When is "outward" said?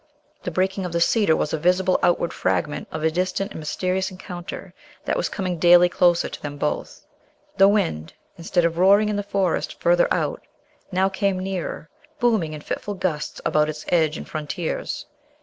2.01-2.33